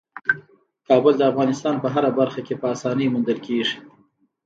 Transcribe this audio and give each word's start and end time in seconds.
کابل 0.87 1.13
د 1.17 1.21
افغانستان 1.31 1.75
په 1.83 1.87
هره 1.93 2.09
برخه 2.19 2.41
کې 2.47 2.55
په 2.61 2.67
اسانۍ 2.75 3.07
موندل 3.13 3.37
کېږي. 3.47 3.77